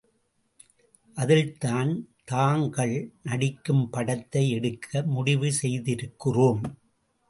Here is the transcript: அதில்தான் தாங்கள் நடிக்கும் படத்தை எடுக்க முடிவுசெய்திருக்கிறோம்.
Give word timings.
அதில்தான் 1.17 1.91
தாங்கள் 2.23 2.95
நடிக்கும் 3.23 3.89
படத்தை 3.89 4.49
எடுக்க 4.49 5.03
முடிவுசெய்திருக்கிறோம். 5.15 6.63